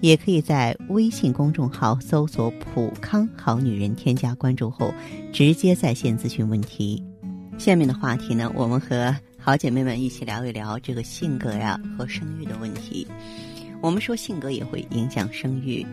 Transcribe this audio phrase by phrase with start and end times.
[0.00, 4.92] 也可以在微信公众号搜索“普康好女人”，添加关注后
[5.32, 7.02] 直接在线咨询问题。
[7.56, 13.06] 下面的话题呢，我们和好姐妹们一起聊一聊这个性格呀和生育的问题。
[13.80, 15.86] 我们说性格也会影响生育，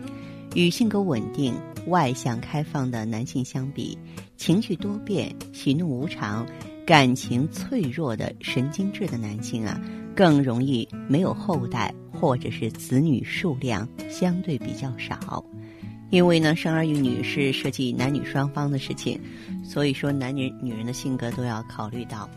[0.54, 1.54] 与性格稳定、
[1.86, 3.96] 外向开放的男性相比，
[4.36, 6.46] 情绪多变、喜怒无常、
[6.86, 9.80] 感情脆弱的神经质的男性啊，
[10.14, 15.44] 更容易没有后代，或者是子女数量相对比较少。
[16.10, 19.18] 因为呢，生儿育女是涉及男女双方的事情，
[19.64, 22.28] 所以说男女女人的性格都要考虑到。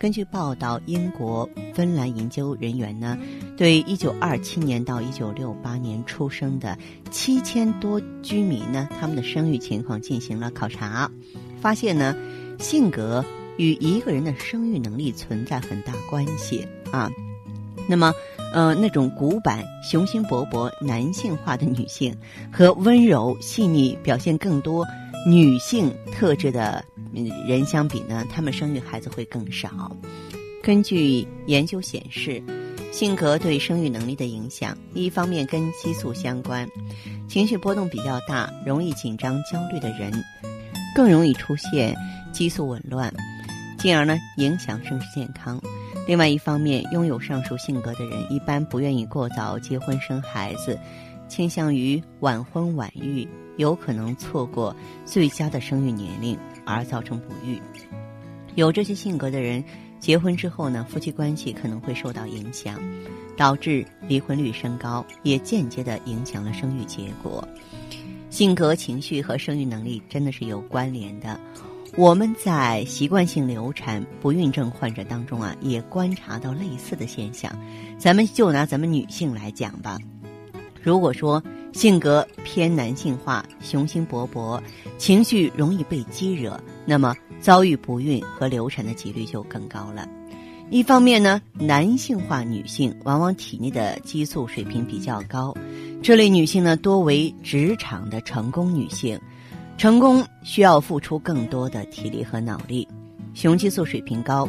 [0.00, 3.18] 根据报道，英国、芬兰研究人员呢，
[3.56, 6.76] 对一九二七年到一九六八年出生的
[7.10, 11.08] 七千多居民呢，他们的生育情况进行了考察，
[11.60, 12.16] 发现呢，
[12.58, 13.22] 性格
[13.58, 17.10] 与一个人的生育能力存在很大关系啊。
[17.90, 18.14] 那么，
[18.52, 22.16] 呃，那种古板、雄心勃勃、男性化的女性，
[22.52, 24.86] 和温柔、细腻、表现更多
[25.26, 26.84] 女性特质的
[27.48, 29.90] 人相比呢，他们生育孩子会更少。
[30.62, 32.40] 根据研究显示，
[32.92, 36.68] 性格对生育能力的影响，一方面跟激素相关，
[37.28, 40.12] 情绪波动比较大、容易紧张、焦虑的人，
[40.94, 41.96] 更容易出现
[42.32, 43.12] 激素紊乱，
[43.78, 45.60] 进而呢影响生殖健康。
[46.06, 50.78] 另外一方面，拥有上述性格的人一般不愿意过早结婚生孩子，
[51.28, 57.60] 倾向于晚婚晚育，有可能错过最佳的生育年龄而造成不育。
[58.56, 59.62] 有这些性格的人，
[60.00, 62.80] 结婚之后呢，夫妻关系可能会受到影响，
[63.36, 67.46] 导致离婚率升高，也间接的影响了生育结果。
[68.30, 71.38] 性格、情绪和生育能力真的是有关联的。
[71.96, 77.50] 我们在习惯性流产不孕症患者当中啊，也观察到类似的现象。
[77.98, 79.98] 咱们就拿咱们女性来讲吧，
[80.80, 81.42] 如果说
[81.72, 84.60] 性格偏男性化、雄心勃勃，
[84.98, 90.08] 情绪容易被激惹，那么遭遇不孕和流产的几率就更高了。
[90.70, 95.52] 一方面呢，男性化女性往往体内的激素水平比较高，
[96.00, 99.20] 这类女性呢多为职场的成功女性。
[99.80, 102.86] 成功需要付出更多的体力和脑力，
[103.32, 104.46] 雄激素水平高，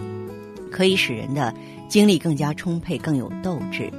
[0.69, 1.53] 可以使人的
[1.87, 3.89] 精力更加充沛、更有斗志。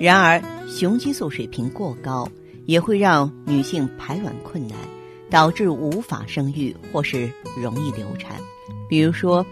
[0.00, 2.28] 然而，雄激素水平过高
[2.66, 4.76] 也会让女性排卵困难，
[5.30, 8.34] 导致无法生育或是容易流产。
[8.88, 9.46] 比如说，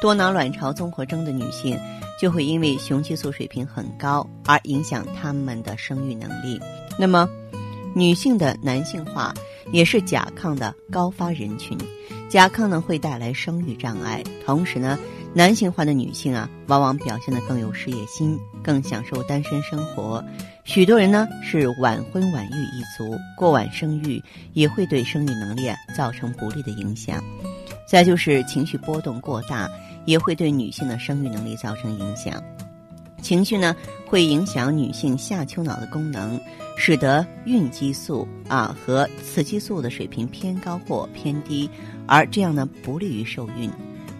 [0.00, 1.76] 多囊卵巢综合征的女性
[2.16, 6.60] 就会因为雄激素水平很高而影响她们的生育能力。
[6.96, 7.28] 那么，
[7.92, 9.34] 女性的男性化。
[9.72, 11.76] 也是甲亢的高发人群，
[12.28, 14.22] 甲亢呢会带来生育障碍。
[14.44, 14.98] 同时呢，
[15.34, 20.24] 男性化的女性啊，往往表现的更有事业心，更享受单身生活。
[20.64, 24.22] 许多人呢是晚婚晚育一族，过晚生育
[24.52, 27.22] 也会对生育能力啊造成不利的影响。
[27.88, 29.70] 再就是情绪波动过大，
[30.06, 32.42] 也会对女性的生育能力造成影响。
[33.22, 33.74] 情绪呢，
[34.06, 36.40] 会影响女性下丘脑的功能，
[36.76, 41.68] 使得孕激素啊和雌激素的水平偏高或偏低，
[42.06, 43.68] 而这样呢不利于受孕。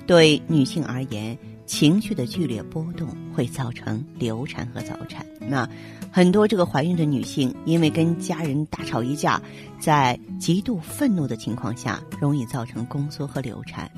[0.07, 1.37] 对女性而言，
[1.67, 5.27] 情绪的剧烈波动会造成流产和早产。
[5.41, 5.69] 那
[6.11, 9.41] 很多这个怀孕的女性，因为跟家人大吵一架，
[9.79, 13.91] 在极度愤怒的情况下，容易造成宫缩和流产。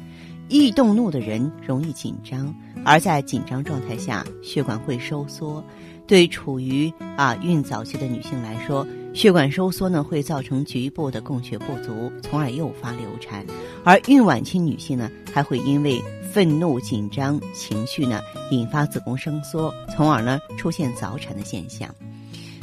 [0.49, 2.55] 易动怒的人容易紧张。
[2.85, 5.63] 而在紧张状态下，血管会收缩，
[6.09, 13.45] 对处于啊孕早期的女性来说，血管收缩呢会造成局部的供血不足，从而诱发流产；
[13.85, 16.03] 而孕晚期女性呢，还会因为
[16.33, 21.95] 愤怒、紧张情绪呢，引发子宫收缩，从而呢出现早产的现象。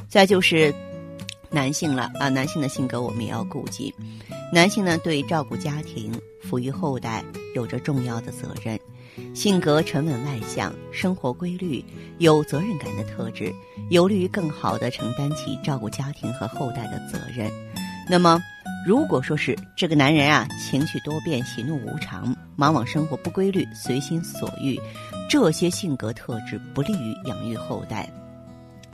[0.09, 0.73] 再就是
[1.51, 3.93] 男性了啊，男性的性格我们也要顾及，
[4.51, 6.11] 男性呢对照顾家庭、
[6.49, 8.79] 抚育后代有着重要的责任。
[9.33, 11.83] 性格沉稳外向，生活规律，
[12.17, 13.51] 有责任感的特质，
[13.89, 17.51] 有利于更好的承担起照顾家庭和后代的责任。
[18.09, 18.39] 那么，
[18.85, 24.79] 如果说是这个男人啊，情绪多变，喜怒无常，往往生活不规律，随心所欲，
[25.29, 28.07] 这些性格特质不利于养育后代。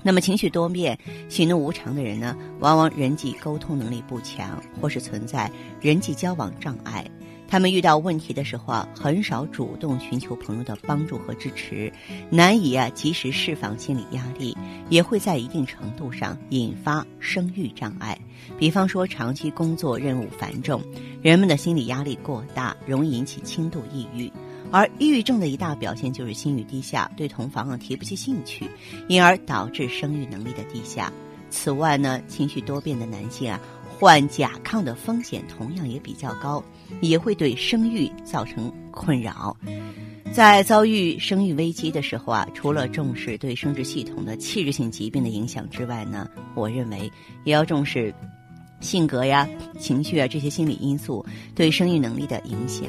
[0.03, 0.97] 那么，情绪多变、
[1.29, 7.05] 喜怒无常的人呢，往往人际沟通能力不强，或是存在人际交往障碍。
[7.51, 11.91] 他们遇到问题的时候啊，很少主动寻求朋友的帮助和支持，
[12.29, 14.57] 难以啊及时释放心理压力，
[14.89, 18.17] 也会在一定程度上引发生育障碍。
[18.57, 20.81] 比方说，长期工作任务繁重，
[21.21, 24.31] 人们的心理压力过大，容易引起轻度抑郁。
[24.71, 28.65] 而抑郁症的一大表现就是心率低下，对同房啊提不起兴趣，
[29.09, 31.11] 因而导致生育能力的低下。
[31.49, 33.59] 此外呢，情绪多变的男性啊。
[34.01, 36.63] 患甲亢的风险同样也比较高，
[37.01, 39.55] 也会对生育造成困扰。
[40.33, 47.11] 在遭遇生育危机的时候啊，除了重视对生殖系统的器质性疾病的影响之外呢，我认为
[47.43, 48.11] 也要重视
[48.79, 49.47] 性格呀、
[49.79, 52.87] 情绪啊这些心理因素对生育能力的影响。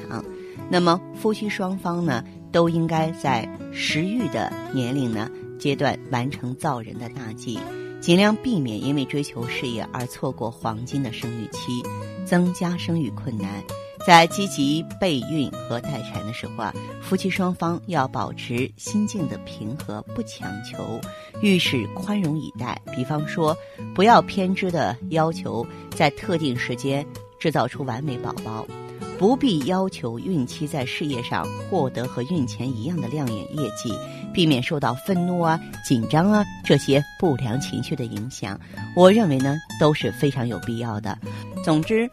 [0.71, 5.29] 那么，夫妻双方呢，都应该在食欲的年龄呢
[5.59, 7.59] 阶段完成造人的大计。
[8.03, 11.81] 尽量避免因为追求事业而错过黄金的生育期，
[12.27, 13.63] 增加生育困难。
[14.05, 21.01] 在积极备孕和待产的时候啊，夫妻双方要保持心境的平和，不强求，
[21.41, 22.77] 遇事宽容以待。
[22.93, 23.57] 比方说，
[23.95, 25.65] 不要偏执的要求
[25.95, 27.07] 在特定时间
[27.39, 28.67] 制造出完美宝宝。
[29.23, 33.95] 不必要求孕期在事业上获得和孕前一样的亮眼业绩，
[34.35, 38.59] 避免受到愤怒啊、紧张啊这些不良情绪的影响。
[38.97, 41.17] 我认为呢都是非常有必要的。
[41.63, 42.11] 总之，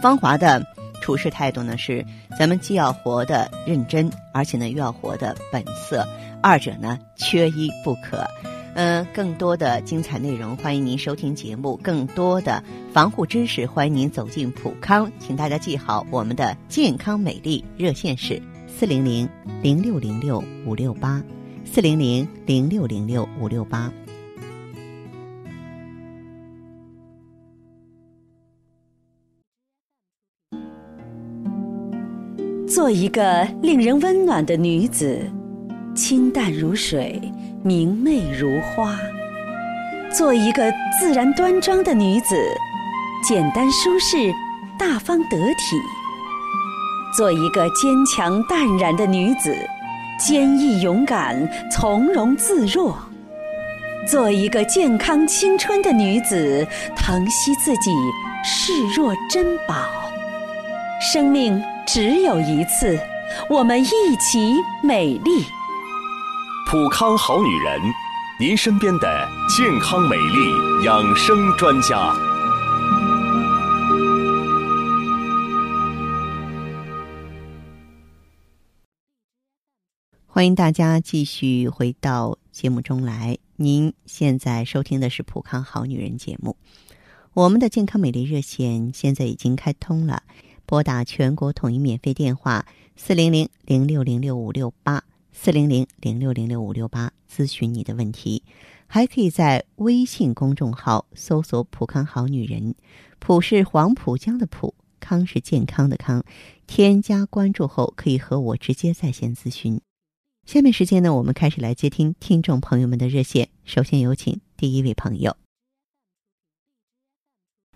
[0.00, 0.64] 芳华的
[1.00, 2.06] 处事态度呢是：
[2.38, 6.06] 咱们既要活得认真，而且呢又要活得本色，
[6.40, 8.24] 二者呢缺一不可。
[8.74, 11.78] 嗯，更多的精彩内容，欢迎您收听节目。
[11.82, 15.12] 更多的防护知识，欢迎您走进普康。
[15.18, 19.28] 请大家记好，我们的健康美丽热线是四零零
[19.60, 21.22] 零六零六五六八，
[21.66, 23.92] 四零零零六零六五六八。
[32.66, 35.30] 做一个令人温暖的女子，
[35.94, 37.20] 清淡如水。
[37.64, 38.98] 明媚如花，
[40.12, 40.64] 做一个
[40.98, 42.34] 自然端庄的女子，
[43.24, 44.34] 简单舒适，
[44.76, 45.76] 大方得体；
[47.16, 49.56] 做一个坚强淡然的女子，
[50.18, 52.92] 坚毅勇敢，从容自若；
[54.08, 56.66] 做一个健康青春的女子，
[56.96, 57.92] 疼惜自己，
[58.42, 59.86] 视若珍宝。
[61.00, 62.98] 生命只有一次，
[63.48, 65.44] 我们一起美丽。
[66.72, 67.82] 普康好女人，
[68.40, 72.14] 您身边的健康美丽养生专家。
[80.26, 83.36] 欢迎大家继续回到节目中来。
[83.56, 86.56] 您现在收听的是普康好女人节目。
[87.34, 90.22] 我们的健康美丽热线现在已经开通了，
[90.64, 92.64] 拨打全国统一免费电话
[92.96, 95.04] 四零零零六零六五六八。
[95.32, 98.42] 四零零零六零六五六八咨询你的问题，
[98.86, 102.74] 还可以在微信公众号搜索“浦康好女人”，
[103.18, 106.22] 浦是黄浦江的浦，康是健康的康。
[106.66, 109.80] 添加关注后，可以和我直接在线咨询。
[110.46, 113.48] 下面时间呢，我们开始来接听听众朋友们的热线。
[113.64, 115.36] 首先有请第一位朋友。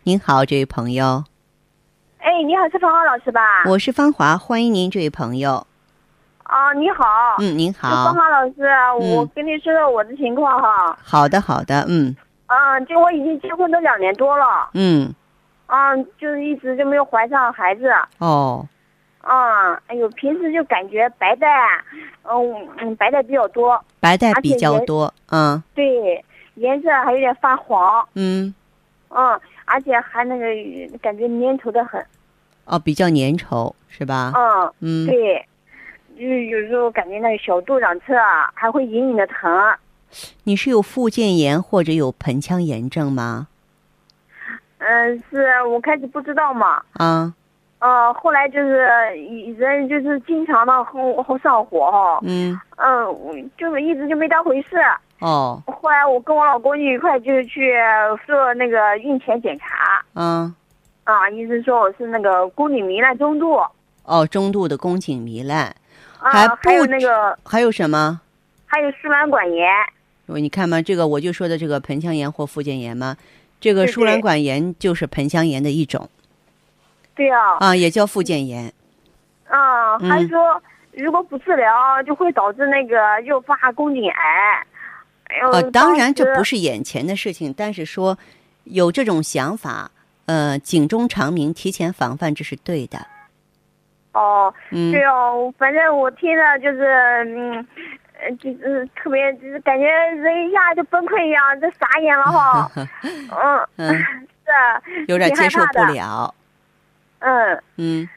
[0.05, 1.25] 您好，这位朋友。
[2.19, 3.41] 哎，你好，是芳华老师吧？
[3.69, 5.67] 我是芳华，欢迎您，这位朋友。
[6.47, 7.05] 啊，你好。
[7.41, 7.89] 嗯，您好。
[8.05, 8.63] 芳芳老师，
[9.01, 10.97] 我跟你说说我的情况哈。
[11.03, 12.15] 好的，好的，嗯。
[12.47, 14.71] 嗯，就我已经结婚都两年多了。
[14.75, 15.13] 嗯。
[15.67, 17.91] 嗯，就是一直就没有怀上孩子。
[18.19, 18.65] 哦。
[19.23, 21.49] 啊，哎呦，平时就感觉白带，
[22.23, 23.83] 嗯嗯，白带比较多。
[23.99, 25.61] 白带比较多，嗯。
[25.75, 26.25] 对，
[26.55, 28.07] 颜色还有点发黄。
[28.15, 28.55] 嗯。
[29.09, 30.47] 嗯，而且还那个
[30.99, 32.01] 感觉粘稠的很。
[32.67, 34.33] 哦，比较粘稠是吧？
[34.37, 34.73] 嗯。
[34.81, 35.07] 嗯。
[35.09, 35.45] 对。
[36.17, 39.51] 就有时候感觉那个小肚两侧啊，还会隐隐的疼。
[40.45, 43.49] 你是有附件炎或者有盆腔炎症吗？
[44.79, 46.83] 嗯，是我开始不知道嘛。
[46.93, 47.35] 啊。
[47.79, 48.87] 呃，后来就是
[49.59, 52.19] 人就是经常的后后上火哈。
[52.23, 52.59] 嗯。
[52.77, 54.77] 嗯，就是一直就没当回事。
[55.21, 55.63] 哦。
[55.67, 57.75] 后来我跟我老公一块就去
[58.27, 60.03] 做那个孕前检查。
[60.15, 60.55] 嗯。
[61.05, 63.61] 啊，医生说我是那个宫颈糜烂中度。
[64.05, 65.75] 哦，中度的宫颈糜烂。
[66.19, 68.21] 还还有那个还有什么？
[68.67, 69.69] 还有输卵管炎。
[70.27, 73.17] 你看嘛，这个我就说的这个盆腔炎或附件炎嘛，
[73.61, 76.09] 这个输卵管炎就是盆腔炎的一种。
[77.15, 77.57] 对呀。
[77.61, 78.73] 啊，也叫附件炎。
[79.49, 80.61] 啊，还说
[80.93, 84.67] 如果不治疗，就会导致那个诱发宫颈癌。
[85.53, 88.19] 呃，当然这不是眼前的事情，但是说
[88.65, 89.91] 有这种想法，
[90.27, 93.07] 呃，警钟长鸣，提前防范，这是对的。
[94.17, 96.85] 哦，嗯对哦，反正我听着就是，
[97.27, 97.67] 嗯，
[98.21, 102.71] 呃，就是特别，就是感觉人一下就崩溃一样，就傻眼了哈。
[102.77, 103.95] 嗯，嗯，
[104.45, 106.35] 是啊，有点接受不怕的了。
[107.19, 108.09] 嗯，嗯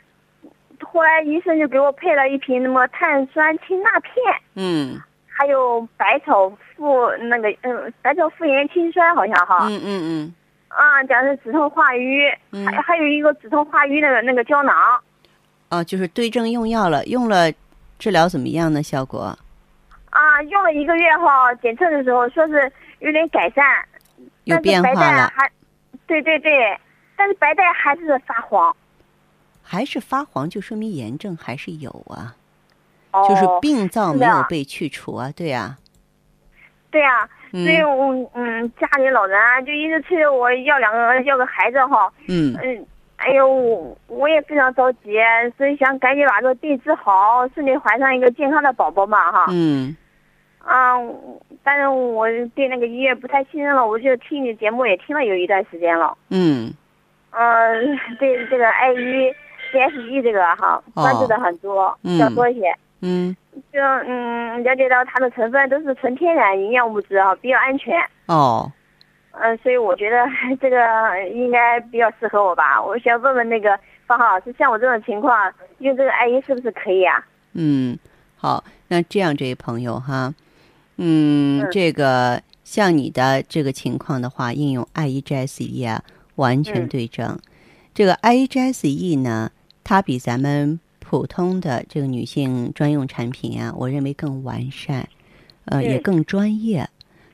[0.81, 4.13] 后来医生就给我配了一瓶那么碳酸氢钠片，
[4.55, 9.67] 嗯还有百草复那个，嗯，百草复原清酸好像哈。
[9.69, 10.33] 嗯嗯嗯
[10.69, 14.73] 啊，讲是止痛化瘀，嗯还还有一个止痛化瘀那个那个胶囊。
[15.69, 17.51] 哦，就是对症用药了，用了
[17.97, 18.81] 治疗怎么样呢？
[18.81, 19.37] 效果？
[20.09, 23.63] 啊，用了一个月哈，检测的时候说是有点改善，
[24.45, 25.31] 有变化了，
[26.07, 26.77] 对对对，
[27.15, 28.75] 但是白带还是发黄。
[29.61, 32.35] 还是发黄，就说明炎症还是有啊，
[33.11, 35.77] 哦，就是病灶没有被去除啊，对呀、
[36.89, 42.87] 对呀、嗯所以我嗯家里老人啊就一直催着我要两个要个孩子哈，嗯嗯，
[43.19, 45.19] 哎呦我我也非常着急，
[45.57, 49.45] 所以想赶紧把这个病治好，顺利怀上一个健康的宝宝嘛哈。
[49.49, 49.95] 嗯
[50.63, 50.95] 啊，
[51.63, 56.17] 但是我对那个医院不太信任了，我就听你节目也听了有一段时间了。
[56.29, 56.73] 嗯
[57.31, 57.73] 呃，
[58.19, 59.33] 对这个 I 一
[59.73, 62.73] GSE 这个哈，哦关注的很多，嗯要多一些。
[63.01, 63.35] 嗯
[63.73, 67.99] 就嗯，了解到它的成分都是纯天然营养物质啊，比较安全。
[68.27, 68.71] 哦
[69.41, 70.17] 嗯，所以我觉得
[70.61, 70.77] 这个
[71.33, 72.81] 应该比较适合我吧。
[72.81, 77.25] 我想问问那个方浩老师，像我这种情况，用这个艾因是不是可以啊？
[77.53, 77.97] 嗯，
[78.35, 80.33] 好，那这样这位朋友哈，
[80.97, 86.03] 嗯，嗯这个像你的这个情况的话，应用 I E G S E 啊，
[86.35, 87.39] 完全嗯对症。
[87.93, 89.49] 这个 I E G S E 呢，
[89.83, 95.07] 它比咱们普通的这个女性专用产品啊，我认为更完善，
[95.65, 96.87] 呃，也嗯更专业。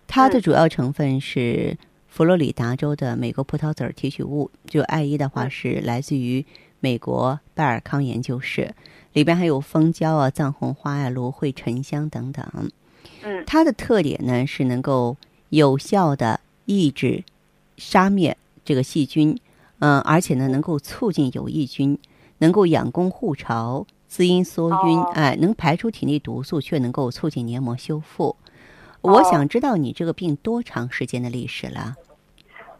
[0.08, 1.76] 它的嗯主要成分是
[2.16, 6.46] 佛罗里达州的美国葡萄籽儿提取物，就 I 一的话嗯是来自于
[6.80, 8.74] 美国拜尔康研究室，
[9.12, 12.72] 里边还有蜂胶啊、藏红花呀、芦荟、沉香等等。
[13.24, 15.18] 嗯它的特点呢是能够
[15.50, 17.22] 有效的抑制、
[17.76, 19.38] 杀灭这个细菌，
[19.80, 22.00] 嗯、而且呢能够促进有益菌，
[22.38, 28.38] 能够养功护巢、滋阴缩晕，哦哎，能排出体内毒素，却能够促进黏膜修复。
[29.02, 31.98] 我哦想知道你这个病多长时间的历史了？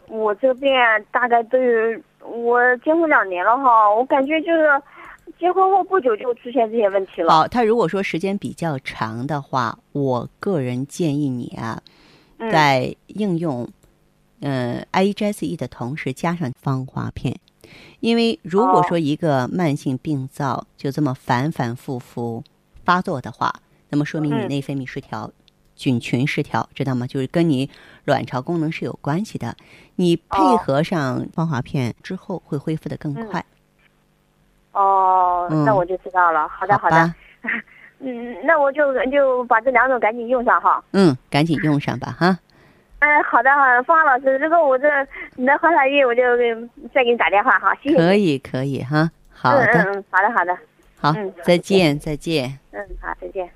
[0.08, 4.68] 我这个病啊大概都有，我结婚两年了哈，我感觉就是
[5.38, 7.32] 结婚后不久就出现这些问题了。
[7.32, 11.82] 好，他如果说时间比较长的话，我个人建议你啊，
[12.38, 13.68] 嗯在应用
[14.40, 17.36] 呃 I E S E 的同时加上芳华片，
[18.00, 22.44] 因为如果说一个慢性病灶就这么反反复复
[22.84, 23.52] 发作的话，
[23.90, 25.30] 那么说明你嗯内分泌失调。
[25.76, 27.06] 菌群失调，知道吗？
[27.06, 27.70] 就是跟你
[28.04, 29.54] 卵巢功能是有关系的。
[29.94, 33.44] 你配哦合上芳华片之后，会恢复的更快。
[34.72, 36.48] 哦，嗯那我就知道了。
[36.48, 37.14] 好的，好的。
[38.00, 40.82] 嗯，那我就就把这两种赶紧用上哈。
[40.92, 42.38] 嗯，赶紧用上吧，哈。
[43.00, 44.88] 嗯，好的，好的，芳华老师，如果我这
[45.36, 46.22] 能怀上孕，我就
[46.94, 47.74] 再给你打电话哈。
[47.82, 47.96] 谢谢。
[47.96, 49.10] 可以，可以哈。
[49.30, 50.58] 好嗯的，嗯嗯，好的，好的。
[50.98, 52.58] 好嗯，再见，再见。
[52.72, 53.55] 嗯，好，再见。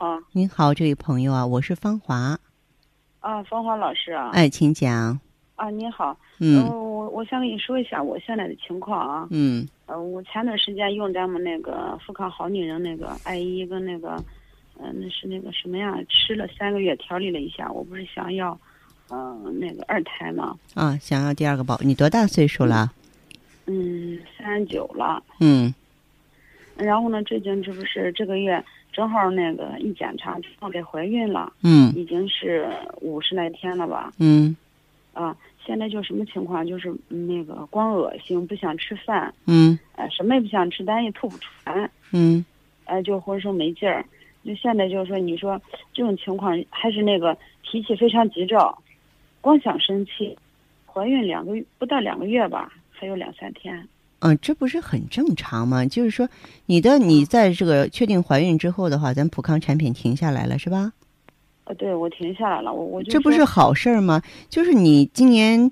[0.00, 0.18] 啊。
[0.32, 2.38] 您好，这位朋友啊，我是芳华。
[3.20, 5.20] 啊，芳华老师啊，哎，请讲。
[5.56, 6.64] 啊，您好，嗯。
[6.64, 9.68] 呃我我想跟你说一下我现在的情况啊，嗯。
[9.84, 14.12] 呃，我前段时间用咱们那个富康好女人那个艾依跟那个，
[14.78, 18.58] 呃，那是那个什么呀，吃了三个月调理了一下，我不是想要，
[19.10, 22.90] 呃，那个二胎嘛，啊，想要第二个宝，你多大岁数了？
[23.66, 25.74] 嗯，三十九了，嗯。
[26.76, 30.38] 然后呢，最近这不是这个月正好那个一检查，
[30.72, 32.68] 给怀孕了，嗯已经是
[33.00, 34.56] 五十来天了吧，嗯
[35.12, 36.66] 啊，现在就什么情况？
[36.66, 42.44] 就是嗯那个光恶心，不想吃饭，嗯呃，什么也不想吃，但也吐不出来，嗯
[42.84, 44.04] 呃，就浑身没劲儿。
[44.44, 45.60] 就现在就是说，你说
[45.92, 48.82] 这种情况还是那个脾气非常急躁，
[49.40, 50.36] 光想生气。
[50.86, 53.86] 怀孕两个月不到两个月吧，还有两三天。
[54.20, 55.84] 嗯，这不是很正常吗？
[55.84, 56.28] 就是说，
[56.66, 60.92] 你的你在这个确定怀孕之后的话，咱普康产品停下来了是吧？
[61.64, 64.22] 呃，对我停下来了，我我就这不是好事儿吗？
[64.48, 65.70] 就是你今年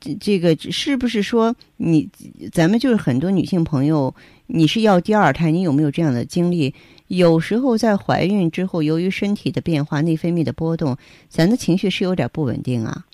[0.00, 2.08] 这这个是不是说你
[2.52, 4.14] 咱们就是很多女性朋友，
[4.46, 6.74] 你是要第二胎，你有没有这样的经历？
[7.08, 10.96] 有时候在怀孕之后，由于身体的变化、内分泌的波动，
[11.28, 13.04] 咱的情绪是有点不稳定啊。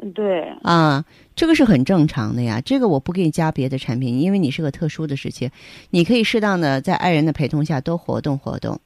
[0.00, 1.04] 嗯，对，啊，
[1.38, 2.60] 这个是很正常的呀。
[2.64, 5.48] 这个我不给你加别的产品，因为你是个特殊的时期，
[5.90, 8.80] 你可以适当的在爱人的陪同下多活动活动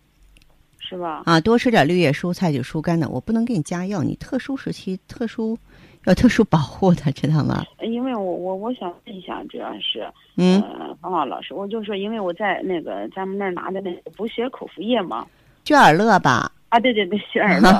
[0.78, 1.22] 是吧？
[1.24, 3.08] 啊，多吃点绿叶蔬菜就疏肝的。
[3.08, 5.56] 我不能给你加药，你特殊时期特殊
[6.04, 7.64] 要特殊保护的，知道吗？
[7.82, 10.06] 因为我我我想问一下，主要是
[10.36, 15.26] 嗯，呃，芳芳老师，我就说，因为我在那个咱们那儿拿的那个补血口服液嘛，
[15.64, 16.52] 聚尔乐吧。
[16.72, 17.70] 啊，对对对，雪尔乐，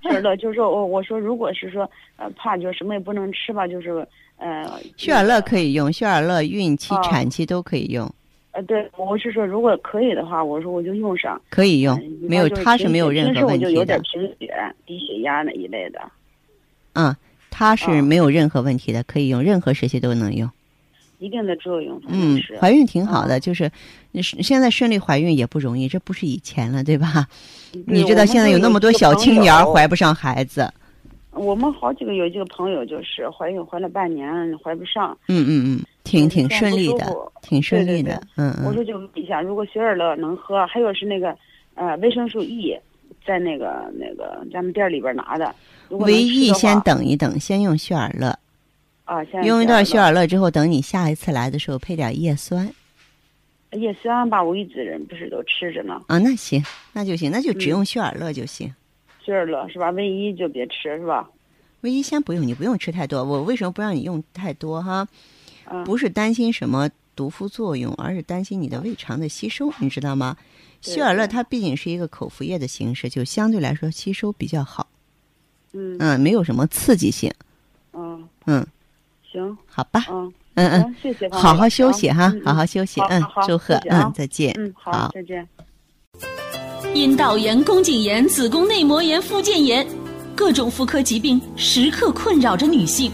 [0.00, 1.82] 雪尔乐，就是说我我说，如果是说
[2.14, 4.64] 呃怕就什么也不能吃吧，就是呃，
[4.96, 8.08] 血尔乐可以用，血尔乐孕期、啊产期都可以用，
[8.52, 16.00] 呃，对，我是说如果可以的话，我说我就用上，可以用，嗯没有，就是它是没有任何问题平时我就有点的，贫血、低血压那一类的，
[16.92, 17.12] 嗯，
[17.50, 20.48] 它是啊没有任何问题的，可以用，任何时期都能用。
[21.18, 23.70] 一定的作用，嗯，，怀孕挺好啊的，就是
[24.12, 27.26] 你是现在顺利怀孕也不容易，这不是以前了，对吧？
[27.72, 30.72] 对你知道现在有那么多小青年儿怀不上孩子，
[31.32, 37.06] 我们好几个有几个朋友就是怀孕怀了半年怀不上，嗯嗯嗯，挺挺顺利的，
[37.42, 38.66] 挺顺利对对的，嗯嗯。
[38.66, 41.36] 我说就问一下，如果雪尔乐能喝，还有是那个
[41.74, 42.74] 呃维生素 E，
[43.26, 45.54] 在那个那个咱们店里边拿的，
[45.88, 48.38] 如果能唯吃的话一先等一等，先用雪尔乐，
[49.06, 52.70] 啊，先用一段血雪尔乐之后，等你下一次来的时候配点叶酸
[53.72, 58.72] 叶酸吧，我一直人不是都吃着呢，啊，那行，那就行，那就只嗯用血尔乐就行。
[59.24, 59.90] 雪尔乐是吧？
[59.90, 61.28] 唯一就别吃是吧？
[61.80, 63.24] 唯一先不用，你不用吃太多。
[63.24, 65.06] 我为什么不让你用太多哈？
[65.70, 70.36] 嗯，不是担心什么毒副作用，而是担心你的胃肠的吸收，你知道吗？
[70.82, 74.88] 对血尔乐它毕竟是一个口服液的形式，就相对来说吸收比较好，
[75.72, 77.32] 嗯嗯，没有什么刺激性，
[77.92, 78.66] 嗯，嗯，
[79.36, 85.10] 行，好吧，嗯嗯嗯，谢谢好好休息哈，嗯好好休息，嗯祝贺嗯，再见，嗯，好，好。
[85.14, 85.46] 再见。
[86.94, 89.86] 阴道炎、宫颈炎、子宫内膜炎、附件炎，
[90.34, 93.12] 各种妇科疾病时刻困扰着女性。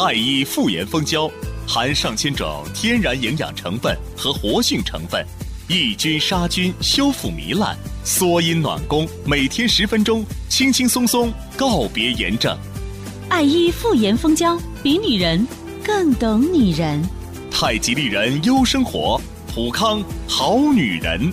[0.00, 1.30] 爱伊妇炎蜂胶
[1.66, 5.24] 含上千种天然营养成分和活性成分，
[5.68, 12.58] 抑菌杀菌、修复糜烂、缩阴暖宫，每天十分钟，轻轻松松告别炎症。
[13.28, 15.44] 爱伊妇炎蜂胶比女人
[15.84, 17.02] 更懂女人。
[17.50, 21.32] 太极丽人优生活，普康好女人。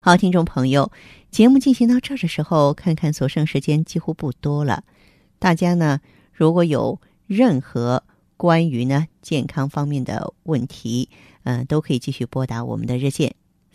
[0.00, 0.90] 好，听众朋友，
[1.30, 4.84] 节目进行到这儿的时候，看看所剩时间几乎不多了。
[5.38, 6.00] 大家呢，
[6.32, 8.02] 如果有任何
[8.38, 11.10] 关于呢健康方面的问题，
[11.44, 13.34] 嗯、都可以继续拨打我们的热线